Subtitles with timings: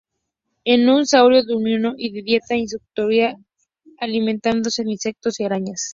[0.65, 3.35] Es un saurio diurno y de dieta insectívora,
[3.99, 5.89] alimentándose de insectos y arañas.